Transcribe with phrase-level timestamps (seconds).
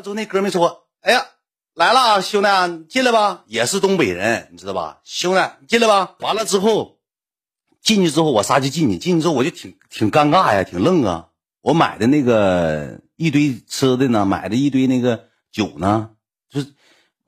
[0.00, 1.26] 了之后，那哥们说：“哎呀，
[1.74, 5.00] 来了，兄弟，你进来吧。”也是东北人，你知道吧？
[5.04, 6.16] 兄弟，你进来吧。
[6.20, 6.98] 完了之后，
[7.82, 11.28] 进去之后我仨就进去，进去之后我就挺挺尴尬呀，挺愣啊。
[11.60, 16.10] 我买的那个一堆吃的呢，买的一堆那个酒呢，
[16.48, 16.72] 就是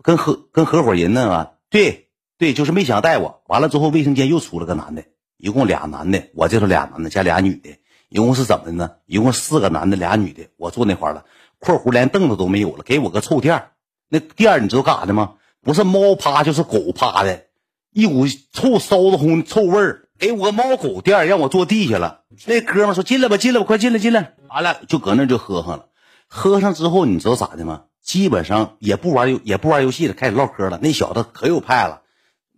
[0.02, 2.08] 跟合跟合伙人呢，对
[2.38, 3.42] 对，就是没想带我。
[3.46, 5.04] 完了之后，卫生间又出了个男的，
[5.36, 7.78] 一共俩男的，我这头俩男的加俩女的，
[8.08, 8.92] 一共是怎么的呢？
[9.06, 11.24] 一共四个男的俩女的，我坐那块了。
[11.64, 13.70] 括弧连凳子都没有了，给我个臭垫儿。
[14.08, 15.34] 那垫儿你知道干啥的吗？
[15.62, 17.44] 不是猫趴就是狗趴的，
[17.92, 20.08] 一股臭骚子烘臭味儿。
[20.18, 22.22] 给我个猫狗垫儿，让我坐地下了。
[22.46, 24.34] 那哥们说进来吧，进来吧，快进来进来。
[24.48, 25.86] 完了就搁那就喝上了。
[26.26, 27.84] 喝上之后你知道咋的吗？
[28.02, 30.80] 基本上也不玩游也不玩游戏了，开始唠嗑了。
[30.82, 32.02] 那小子可有派了。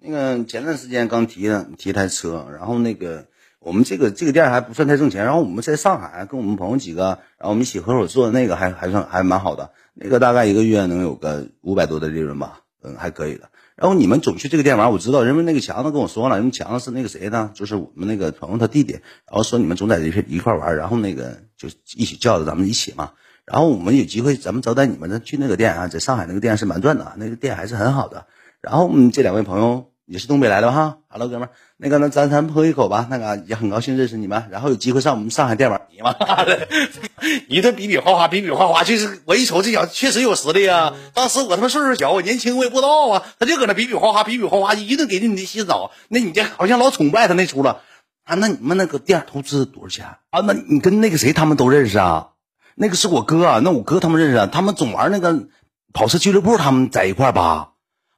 [0.01, 3.27] 那个前段时间刚提的提台车，然后那个。
[3.65, 13.49] 我们这个这个店还不算太挣钱，然后我们在上海跟我们朋友几个，然后我们一起合伙做的那个还还算还蛮好的，那个大概一个月能有个五百多的利润吧，嗯，还可以的。
[13.75, 23.13] 然后你们总去这个店玩，我知道，因为那个强子跟我说了，因为强子是那个谁呢，就是我们那个朋友他弟弟，然后说你们总在一一块玩，然后那个就一起叫着咱们一起嘛。
[23.47, 28.27] 然后我们有机会咱们招待你们的去那个店啊，在上海那个店是蛮赚的，那个店还是很好的。
[28.61, 29.87] 然后嗯，这两位朋友。
[30.07, 35.81] 也是东北来的哈，Hello 哥们儿，那个那咱咱喝一口吧，那个也很高兴认识你们，然后有机会上我们上海店玩。
[35.91, 36.13] 你妈
[36.45, 36.69] 的，
[37.49, 40.93] 一顿比比划划，比比划划，就是我一瞅这小子确实有实力啊。
[41.15, 45.91] 当时我他妈岁数小，我年轻，我也不知道啊，他就搁那比比划划，比比划划，一顿给你的洗澡。
[46.09, 47.81] 那你这好像老崇拜他那出了
[48.25, 48.35] 啊？
[48.35, 50.41] 那你们那个店投资多少钱啊？
[50.41, 52.29] 那你跟那个谁他们都认识啊？
[52.75, 55.47] 那个是我哥，那我哥他们认识，啊他们总玩那个
[55.95, 57.71] 跑车俱乐部，他们在一块吧？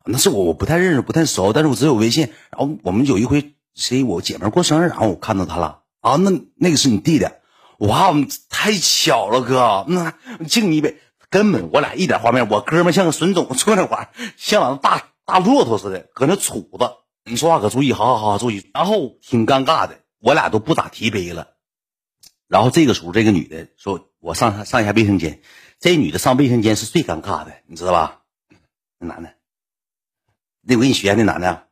[0.07, 2.29] 那是我我不太认识不太熟，但是我只有微信。
[2.51, 7.27] 然后我们有一回谁我姐妹过生日，然后我看到他了啊，那那个是你弟弟，
[7.79, 8.15] 哇，
[8.49, 10.15] 太巧了哥，那
[10.49, 10.97] 敬你一杯。
[11.29, 16.99] 根本我俩一点画面，我哥们像个损种坐那块像大大骆驼似的搁那杵着。
[17.25, 18.71] 你说话可注意，好好好注意。
[18.73, 21.49] 然后挺尴尬的，我俩都不咋提杯了。
[22.47, 25.41] 然后这个时候，这个女的说：“我上上一下卫生间。”
[25.81, 28.21] 这女的上卫生间是最尴尬的，你知道吧？
[29.01, 29.36] 那男的。
[30.69, 31.69] 那我给你学那男的，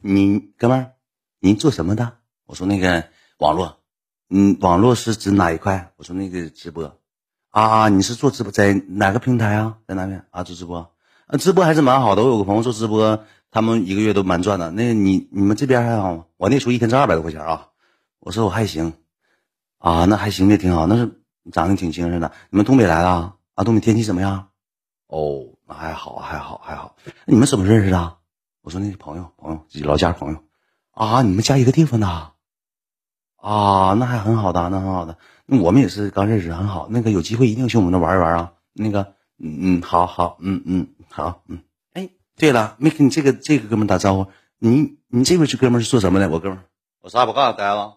[0.00, 0.92] 你哥们儿，
[1.40, 2.18] 您做什么的？
[2.46, 3.78] 我说那个网络，
[4.30, 5.92] 嗯，网络是指哪一块？
[5.96, 6.96] 我说那个直播，
[7.50, 9.78] 啊，你是做直播在哪个平台啊？
[9.88, 10.44] 在哪边啊？
[10.44, 10.92] 做直播，
[11.26, 12.22] 啊，直播还是蛮好的。
[12.22, 14.70] 我有个朋友做直播，他们一个月都蛮赚的。
[14.70, 16.26] 那你你们这边还好吗？
[16.36, 17.70] 我那时候一天挣二百多块钱啊。
[18.20, 18.92] 我说我还行，
[19.78, 20.86] 啊，那还行，那挺好。
[20.86, 22.30] 那是长得挺精神的。
[22.50, 23.64] 你们东北来的啊？
[23.64, 24.50] 东北天气怎么样？
[25.08, 26.94] 哦，那还好，还好，还好。
[27.26, 28.17] 你们怎么认识的？
[28.68, 30.44] 我说那朋友朋友自己老家朋友，
[30.90, 32.06] 啊，你们家一个地方的，
[33.36, 35.16] 啊，那还很好的，那很好的。
[35.46, 36.86] 那我们也是刚认识，很好。
[36.90, 38.52] 那个有机会一定去我们那玩一玩啊。
[38.74, 41.60] 那个，嗯嗯，好好，嗯嗯，好，嗯。
[41.94, 44.26] 哎，对了，没跟你这个这个哥们打招呼。
[44.58, 46.28] 你你这边这哥们是做什么的？
[46.28, 46.58] 我哥们，
[47.00, 47.96] 我啥不干，呆了。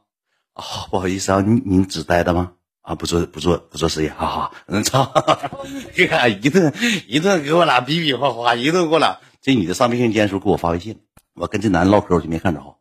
[0.54, 2.54] 啊，不好意思啊，你你只呆的吗？
[2.82, 4.52] 啊，不做不做不做事业，哈哈。
[4.68, 5.12] 嗯，操，
[6.42, 6.74] 一顿
[7.10, 9.20] 一顿给我俩比比划划，一顿给我俩。
[9.42, 11.02] 这女的上卫生间的时候给我发微信，
[11.34, 12.78] 我跟这男的唠嗑我就没看着，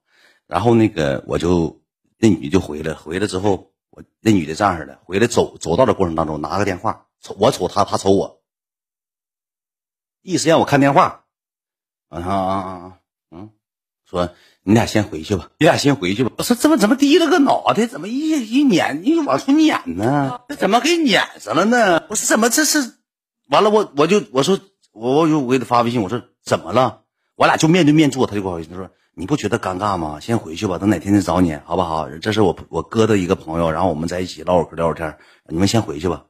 [0.46, 1.80] 然后那个我就
[2.18, 8.42] 那女的就回来，回来之后我那女的这样式的，回来走走到的过程当中拿个电话，瞅我瞅她，她瞅我，
[10.20, 11.24] 意思让我看电话，
[12.10, 12.98] 啊啊啊啊，
[13.30, 13.50] 嗯，
[14.04, 16.32] 说你俩先回去吧，你俩先回去吧。
[16.36, 20.42] 我说怎么怎么低了个脑袋，怎么一一撵一往出撵呢？
[20.50, 22.04] 这怎么给撵上了呢？
[22.10, 22.98] 我说怎么这是？
[23.48, 24.60] 完了我我就我说。
[24.92, 27.02] 我我就我给他发微信，我说怎么了？
[27.36, 30.20] 我俩就面对面坐，他就给我回信，他说你不觉得尴尬吗？
[30.20, 32.08] 先回去吧，等哪天再找你，好不好？
[32.08, 35.16] 这是我我哥的一个朋友，然后我们在一起唠会嗑聊会天，
[35.48, 36.24] 你们先回去吧。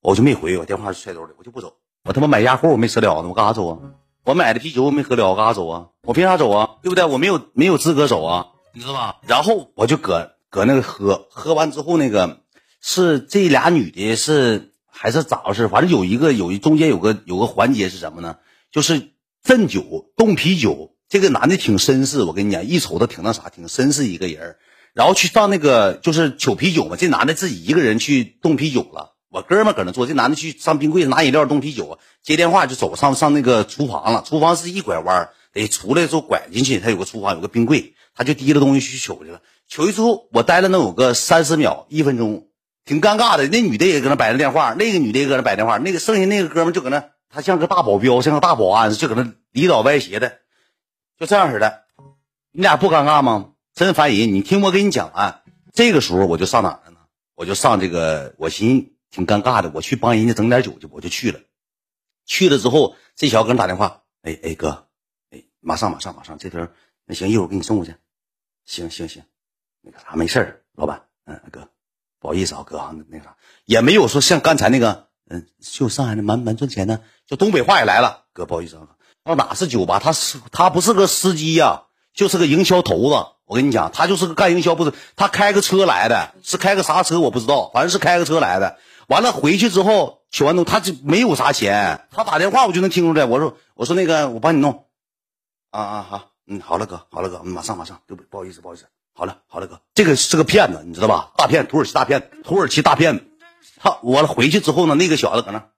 [0.00, 1.74] 我就没回，我电话揣兜里，我就不走。
[2.04, 3.78] 我他妈买鸭货我没吃了呢，我干啥走啊？
[4.24, 5.88] 我买的啤酒我没喝了，我干啥走啊？
[6.02, 6.70] 我凭啥走啊？
[6.82, 7.04] 对不对？
[7.04, 9.16] 我没有没有资格走啊，你知道吧？
[9.26, 12.40] 然后我就搁搁那个喝，喝完之后那个
[12.80, 14.72] 是这俩女的是。
[15.00, 15.68] 还是咋回事？
[15.68, 18.38] 反正有一个有一中间有个有个环节是什么呢？
[18.72, 19.12] 就是
[19.44, 20.94] 鸩酒冻啤酒。
[21.08, 24.56] 这个男的挺绅士，我跟你讲，一瞅他挺那啥，挺绅士一个人
[24.92, 29.14] 然后去上那个就是酒啤酒嘛，这男的自己一个人去冻啤酒了。
[29.30, 34.24] 我哥们搁那坐，这男的去上冰柜拿饮料冻啤酒，接电话就走上上那个厨房了。
[34.26, 39.40] 厨房是一拐弯得出来之后拐进去，他有个厨房有个冰柜，他就提了东西去取去了。
[39.66, 42.48] 取去之后，我待了能有个三十秒一分钟。
[42.84, 50.40] 挺尴尬的，那女的也搁那摆着电话，那个女的也搁那摆电话，那个剩下那个哥们就搁那，他像个大保镖，像个大保安，就搁那里倒歪斜的，
[51.18, 51.84] 就这样式的。
[52.50, 53.52] 你俩不尴尬吗？
[53.74, 54.32] 真烦人！
[54.32, 55.42] 你听我给你讲啊，
[55.72, 56.98] 这个时候我就上哪了呢？
[57.34, 61.40] 我就上这个，我寻挺尴尬的，我去帮人家整点酒去，我就去了。
[62.24, 64.88] 去了之后，这小子给人打电话，哎哎哥，
[65.30, 66.66] 哎马上马上马上，这头
[67.04, 67.94] 那行，一会儿给你送过去。
[68.64, 69.22] 行行行，
[69.80, 71.68] 那个啥没事，老板，嗯哥，
[72.18, 78.88] 不好意思啊哥，那啥也没有说像刚才那个，嗯就上海的蛮蛮赚钱的，就东北话也来了，哥不好意思啊，
[79.24, 81.84] 到哪是酒吧，他是他不是个司机呀。
[82.14, 88.76] 就是个营销头子，我跟你讲，他就是个干营销，不是他开个车来的，是开个啥车我不知道，反正是开个车来的。
[89.06, 93.24] 完了回去之后取完东，他就没有啥钱，他打电话我就能听出来。
[93.24, 94.86] 我说我说那个我帮你弄，
[95.70, 101.30] 啊啊好，嗯好了哥，好了哥，马上马上，对不不好意思不好意思，好了好了哥，这个是个骗子，你知道吧？
[101.36, 103.27] 大骗，土耳其大骗，土耳其大骗子。
[103.78, 105.68] 他完了回去之后呢，那个小子搁那，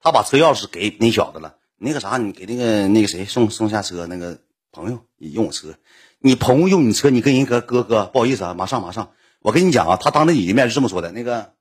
[0.00, 4.38] 他把车钥匙给那小子了，那个啥，你给那个那个谁送送下车那个。
[4.72, 5.74] 朋友，你用我车，
[6.20, 9.10] 你朋友用你车，你跟人哥哥哥，不好意思啊，马上马上，
[9.42, 11.54] 我跟你讲啊，他当着你的面是这么说的，那个，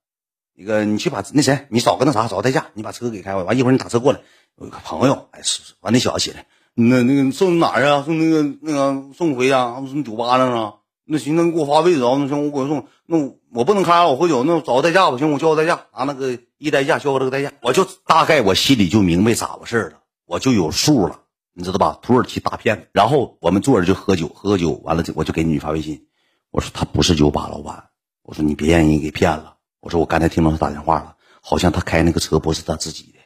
[0.56, 4.20] 那个你去把那谁，你找个那啥，找个代驾，你把车给开完，完一会儿你打车过来，
[4.58, 6.46] 我有个朋友，哎是是，完那小子起来，
[6.76, 8.04] 那那个送哪儿啊？
[8.06, 10.74] 送那个那个送回家，送酒吧那啊？
[11.04, 13.18] 那行，那你给我发位置啊，那行我给我送，那
[13.52, 21.22] 我不能开，我喝酒，那找个代驾吧，行，我叫个代驾，拿那个一代驾叫个这个代驾，我就大概我心里就明白咋回事了，我就有数了。
[21.54, 21.98] 你知道吧？
[22.04, 22.88] 土耳其大骗子。
[22.94, 26.06] 然后我们坐着就喝酒，喝酒完了，我就给女发微信，
[26.52, 27.86] 我说他不是酒吧老板，
[28.22, 29.56] 我说你别让人给骗了。
[29.80, 33.18] 我说我刚才听到他打电话了，好像他开那个车不是他自己的，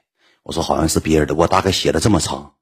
[0.44, 1.36] 我说好像是别人的。
[1.36, 2.54] 我大概写的这么长，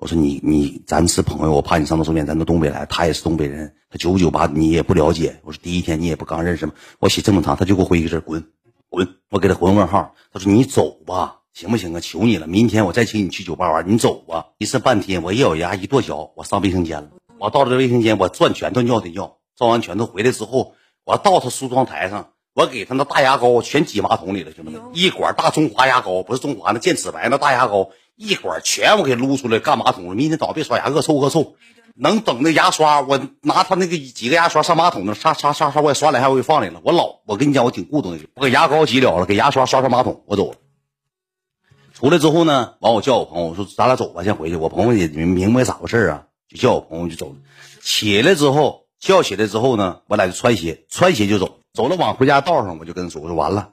[0.00, 2.24] 我说你你咱是朋友，我怕你上当受骗。
[2.24, 5.40] 咱都东北来，他也是东北人，他九不九八你也不了解。
[5.44, 6.72] 我说第一天你也不刚认识吗？
[7.00, 8.46] 我写这么长，他就给我回一个字滚
[8.88, 9.06] 滚。
[9.28, 11.40] 我给他回问号，他说你走吧。
[11.52, 12.00] 行不行啊？
[12.00, 13.84] 求你了，明天我再请你去酒吧玩。
[13.92, 14.46] 你走吧。
[14.56, 17.10] 一次半天，我一咬牙一跺脚，我上卫生间了。
[17.38, 20.72] 我到了这卫生间，我攥拳头尿的尿，照完拳头回来之后，
[21.04, 30.14] 我到他梳妆台上，我给他那大牙膏全挤马桶里了，兄弟们，一管大中华牙膏，不是中华那健齿白那大牙膏，一会儿全我给撸出来干马桶了。
[30.14, 31.54] 明天早上别刷牙，恶臭恶臭。
[31.94, 36.82] 能等那牙刷，我拿他那个几个牙刷上马桶那刷刷刷刷，我也刷两下，我给放里了。
[36.84, 40.58] 我老，我跟你讲，我挺固执的，我给牙膏挤了了，给牙刷刷刷马桶，我走了。
[41.94, 44.56] 出来之后呢，完我叫我朋友，我说咱俩走吧，先回去。
[44.56, 47.36] 我朋友也明明白咋回事啊，就叫我朋友就走了。
[47.82, 51.56] 起来之后叫起来之后呢，我俩就穿鞋，穿鞋就走。
[51.72, 53.70] 走了往回家道上，我就跟他说，我说完了，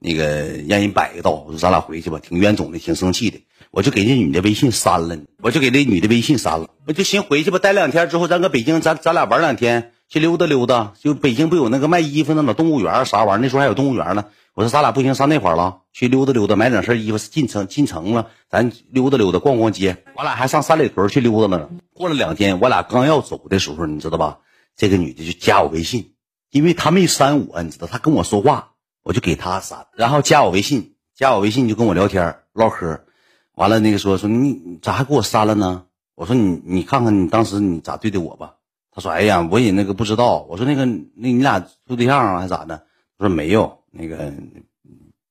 [0.00, 0.24] 那个
[0.68, 3.40] 让人摆一道，我说咱俩回去吧，挺冤种的，挺生气的。
[3.70, 10.94] 我就给那女的微信删了，我就给那女的微信删了，我就寻回去吧，待两天之后，咱搁北京，咱咱俩玩两天，去溜达溜达。
[10.98, 13.42] 就北京不有那个卖衣服那老动物园啥玩意儿？
[13.42, 14.26] 那时候还有动物园呢。
[14.54, 17.18] 我说咱俩不行，上那块儿了，去溜达溜达，买两身衣服。
[17.18, 20.04] 进城进城了，咱溜达溜达，逛逛街。
[20.16, 21.70] 我俩还上三里屯去溜达了。
[21.94, 24.38] 过了两天，我俩刚要走的时候，你知道吧？
[24.76, 26.14] 这个女的就加我微信，
[26.50, 28.70] 因为她没删我，你知道，她跟我说话，
[29.08, 33.00] 我就给他删，然后加我微信，加我微信就跟我聊天唠嗑。
[33.54, 35.86] 完了那个说说你咋还给我删了呢？
[36.14, 38.56] 我说你你看看你当时你咋对的我吧。
[38.90, 40.42] 他说哎呀，我也那个不知道。
[40.50, 42.84] 我说那个那你俩处对象啊还是咋的？
[43.16, 43.78] 他说没有。
[43.90, 44.30] 那个，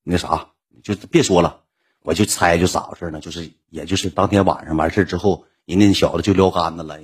[0.01, 0.47] 那啥，
[0.81, 1.59] 就别说了，
[2.01, 3.19] 我就猜就咋回事呢？
[3.19, 6.97] 就是也就是当天晚上完事之后，人家那小子就撩干子了。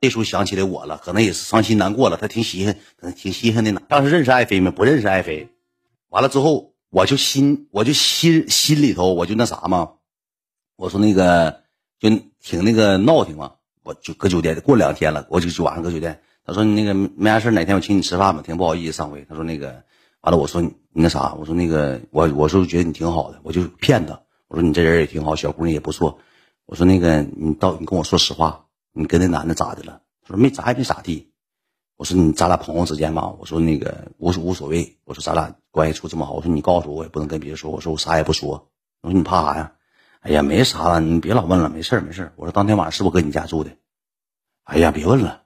[0.00, 2.16] 这时候想起来我了，可能也是伤心难过了。
[2.16, 2.76] 他挺稀罕，
[3.14, 3.80] 挺稀罕的呢。
[3.86, 4.72] 当时认识爱妃没？
[4.72, 5.48] 不认识爱妃。
[6.08, 9.92] 完了之后，我就心，我就心心里头，我就那啥嘛。
[10.76, 11.62] 我说那个
[11.98, 12.10] 就
[12.40, 13.52] 挺那个闹挺嘛。
[13.82, 16.20] 我就搁酒店过两天了，我就就晚上搁酒店。
[16.44, 18.42] 他说你那个没啥事，哪天我请你吃饭吧？
[18.42, 19.24] 挺不好意思上回。
[19.28, 19.84] 他说那个。
[20.22, 24.20] 完了，我说你那啥，我说那个我我说觉得你挺好的，我就骗他。
[24.48, 26.18] 我说你这人也挺好，小姑娘也不错。
[26.64, 30.02] 我说那个你到你跟我说实话，你跟那男的咋的了？
[30.22, 31.30] 他说没咋也没咋地。
[31.96, 34.98] 我说你咱俩朋友之间嘛，我说那个无无所谓。
[35.04, 37.70] 我说咱俩关系处这么好，我说你告诉我，我也不能跟别人说。
[37.70, 38.70] 我说我啥也不说。
[39.00, 39.72] 我说你怕啥呀？
[40.20, 43.70] 哎呀，没啥了，你别老问了，没事没事我说当天晚上是不是搁你家住的？
[44.64, 45.44] 哎呀，别问了。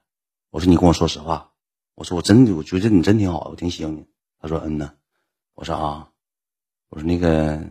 [0.49, 1.51] 我说你跟我说实话。
[1.95, 4.05] 我说我真的，我觉得你真挺好，我挺喜欢你。
[4.39, 4.93] 他说：“嗯呢。”
[5.53, 6.09] 我说：“啊。”
[6.89, 7.61] 我说：“那个，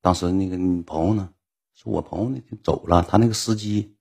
[0.00, 1.30] 当时那个你朋友呢？
[1.74, 3.96] 说我朋友那走了，他那个司机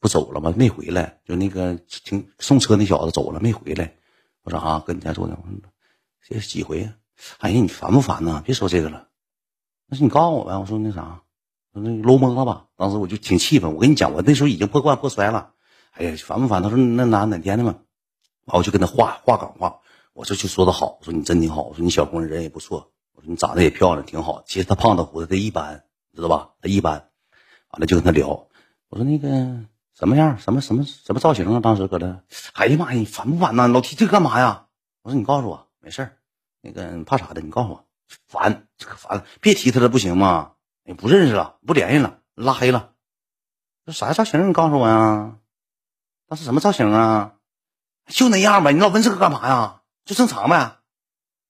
[0.00, 0.52] 不走了吗？
[0.56, 1.20] 没回来。
[1.26, 3.94] 就那个停送车那小子走了，没回来。”
[4.42, 5.38] 我说：“啊，搁你家说的，
[6.26, 6.90] 这几回？
[7.38, 8.42] 哎呀，你烦不烦呐？
[8.44, 9.08] 别说这个了。
[9.86, 10.56] 那是你告诉我呗。
[10.58, 11.22] 我说那啥，
[11.74, 12.66] 说那搂懵了吧？
[12.76, 13.74] 当时我就挺气愤。
[13.74, 15.52] 我跟你讲，我那时候已经破罐破摔了。
[15.92, 16.62] 哎呀，烦不烦？
[16.62, 17.80] 他说那哪哪天的嘛？
[18.46, 19.80] 完我就跟他话话岗话。”
[20.12, 24.42] 我说就说的好，我说你真挺好，我说你小姑娘人也不错，我说你长得也漂亮，挺好。
[24.44, 26.50] 其实她胖的乎的，她一般，知道吧？
[26.60, 27.10] 她一般。
[27.70, 28.48] 完了就跟他聊，
[28.88, 29.28] 我说那个
[30.00, 31.60] 什么样，什么什么什么造型啊？
[31.60, 32.22] 当时搁这，
[32.54, 33.68] 哎呀妈呀，你烦不烦呐？
[33.68, 34.66] 老提这干嘛呀？
[35.02, 36.16] 我说你告诉我，没事儿，
[36.62, 37.42] 那个怕啥的？
[37.42, 37.84] 你告诉我，
[38.26, 40.52] 烦，这可烦了，别提他了，不行吗？
[40.84, 42.92] 你不认识了，不联系了，拉黑了。
[43.84, 44.48] 这啥造型？
[44.48, 45.36] 你告诉我呀？
[46.30, 47.34] 那是什么造型啊？
[48.06, 48.72] 就那样呗。
[48.72, 49.82] 你老问这个干嘛呀？
[50.06, 50.78] 就正常呗。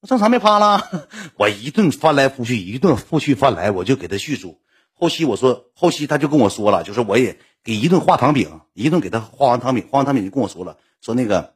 [0.09, 0.89] 正常没趴了。
[1.39, 4.61] 我一顿翻来覆去，一顿覆去翻来，我就给他叙述。
[5.01, 11.55] 后期我说，后期他就跟我说了，就是我也给一顿画糖饼，一顿给他画完糖饼，画完糖饼就跟我说了，说那个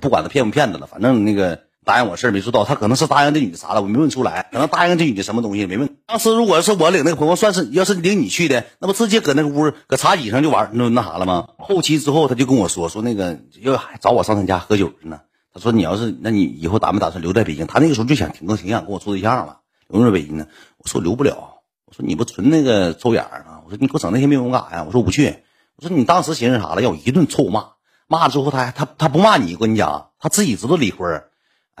[0.00, 1.60] 不管他骗不骗子了，反正那个。
[1.84, 5.96] 答应我事儿没做到，他可能是答应这女的啥了，我没问出来，可能答应这女的什么东西没问。
[6.04, 11.48] 当时如果是我领那个朋友，算是要是领你去的，那不直接搁那个屋搁茶几上就玩那那啥了吗？
[11.58, 15.20] 后期之后他就跟我说说那个要找我上他家喝酒去呢。
[15.54, 17.66] 他说你要是那你以后打没打算留在北京？
[17.66, 20.46] 他那个时候就想挺更挺想跟我处对象了，留在北京呢。
[20.76, 21.57] 我说留不了，
[21.88, 23.62] 我说你不纯那个抽眼啊？
[23.64, 24.84] 我说你给我整那些没用干啥呀？
[24.84, 25.42] 我说我不去。
[25.76, 26.82] 我说你当时寻思啥了？
[26.82, 27.70] 要我一顿臭骂，
[28.06, 31.24] 骂了之后他还他他不骂你，我跟你讲，他自己知道离婚。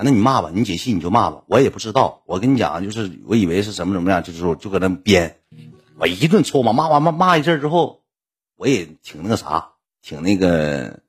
[0.00, 2.22] 那你骂吧，你解气你就骂吧，我也不知道。
[2.24, 5.40] 我跟你讲，就是我以为是怎么怎么样，就是就搁那编，
[5.98, 8.02] 我一顿臭骂，骂完骂骂一阵之后，
[8.56, 11.00] 我也挺那个啥，挺那个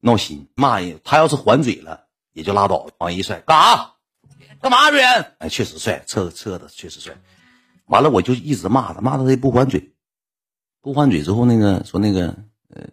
[0.00, 0.48] 闹心。
[0.54, 2.88] 骂，他要是还嘴了，也就拉倒。
[2.98, 3.92] 往一帅，干啥？
[4.60, 5.32] 干嘛，瑞恩？
[5.38, 7.14] 哎，确实帅，侧侧的确实帅。
[7.88, 9.92] 完了，我就一直骂他，骂他他也不还嘴，
[10.80, 12.36] 不还嘴之后，那个说那个
[12.68, 12.84] 呃，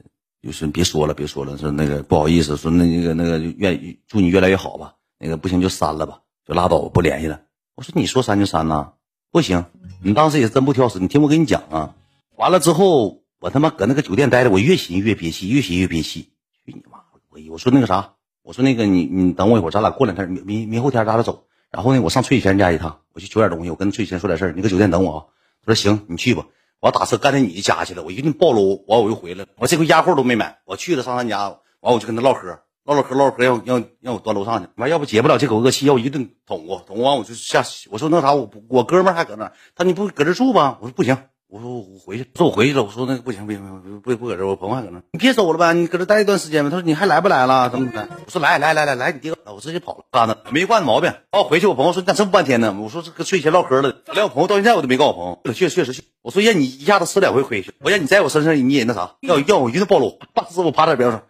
[0.42, 4.96] 就是别说了，别说了，说那个不好意思，说那那个那个愿祝你越来越好吧。
[5.18, 7.42] 那个不行就删了吧，就拉倒，不联系了。
[7.76, 8.92] 我说你说删就删呐，
[9.32, 9.66] 不行，
[10.04, 11.00] 你当时也真不挑食。
[11.00, 11.96] 你听我跟你讲啊，
[12.36, 16.34] 完了之后我他妈搁那个酒店待着，我越寻越憋气，越寻越憋气。
[16.66, 17.00] 去你妈！
[17.30, 21.46] 我我说那个啥，我说那个你你等我一会儿，咱俩过两天明明后天咱俩走。
[21.76, 25.26] 然后呢，我上翠贤家一趟，我去取点东西，我跟翠贤说点事儿，你搁酒店等我啊。
[25.66, 26.46] 他说行，你去吧。
[26.80, 29.50] 我打车干到你的家去了，我一顿暴搂，完我就回来了。
[29.58, 31.50] 我这回压货都没买，我去了上他家，
[31.82, 32.62] 完我就跟他唠嗑。
[32.86, 37.62] 唠唠嗑，唠唠嗑，要要让我端楼上去，完要不解不了这口恶气，要我一顿捅我，捅完我就下。
[37.90, 40.78] 我说那啥，我我哥们还搁那，他你不搁这住吧？
[40.80, 42.84] 我说不行，我说我回去，说我回去了。
[42.84, 46.70] 我说那个不行不行不不搁这，我朋友还搁那，你别走了呗，你搁这待一段时间呗。
[46.70, 47.70] 他说你还来不来了？
[47.70, 48.08] 怎么的？
[48.26, 50.04] 我说来来来来来，你爹，我直接跑了。
[50.12, 51.14] 干的没惯毛病。
[51.32, 52.76] 哦回去，我朋友说你咋这么半天呢？
[52.80, 55.54] 我说这个睡前唠嗑了，连我朋友到现在我都没告我朋友。
[55.54, 56.04] 确确实。
[56.24, 61.22] 我说让你一下子吃两回亏去，我让你在我身上你也那啥，要要我一顿暴露，当时我趴在边上。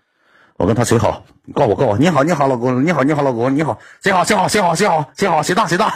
[0.58, 1.26] 我跟他谁好？
[1.54, 1.98] 告我告我！
[1.98, 5.94] 你好你好老公，你好你好老公，你好谁好谁好谁好谁好谁好谁大谁大？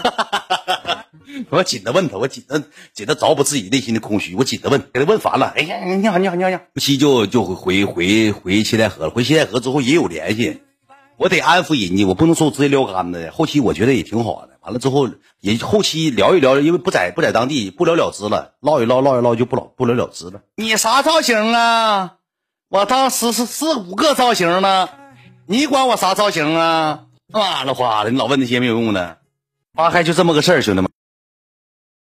[1.49, 5.53] 我紧的问他，我紧的紧的找补自己内心的空虚，我紧的问，给他问烦了。
[5.55, 9.09] 哎呀，你好你好你好你好，后期就就回回回七台河了。
[9.11, 10.61] 回七台河之后也有联系，
[11.17, 13.31] 我得安抚人家，我不能说我直接撩干的。
[13.31, 14.57] 后期我觉得也挺好的。
[14.61, 15.09] 完了之后
[15.39, 18.53] 也后期聊一聊，因为不在不在当地，不了了之了。
[18.59, 20.41] 唠一唠唠一唠就不了不了了之了。
[20.55, 22.15] 你啥造型啊？
[22.69, 24.89] 我当时是四五个造型呢，
[25.47, 27.05] 你管我啥造型啊？
[27.31, 29.17] 妈了花的，你老问那些没有用的，
[29.73, 30.88] 花开就这么个事儿，兄弟们。